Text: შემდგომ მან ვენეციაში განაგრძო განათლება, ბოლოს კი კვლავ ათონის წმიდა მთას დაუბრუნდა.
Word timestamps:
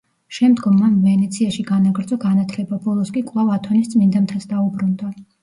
შემდგომ 0.35 0.77
მან 0.77 0.95
ვენეციაში 1.03 1.65
განაგრძო 1.67 2.17
განათლება, 2.23 2.81
ბოლოს 2.87 3.13
კი 3.19 3.25
კვლავ 3.29 3.53
ათონის 3.59 3.93
წმიდა 3.95 4.25
მთას 4.27 4.51
დაუბრუნდა. 4.57 5.13